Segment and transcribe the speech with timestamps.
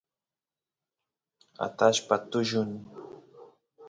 [1.65, 2.69] atashpa tullun